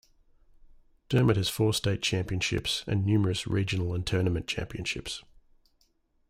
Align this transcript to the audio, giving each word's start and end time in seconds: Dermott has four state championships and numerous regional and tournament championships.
Dermott 1.09 1.37
has 1.37 1.47
four 1.47 1.75
state 1.75 2.01
championships 2.01 2.83
and 2.87 3.05
numerous 3.05 3.45
regional 3.45 3.93
and 3.93 4.03
tournament 4.03 4.47
championships. 4.47 5.23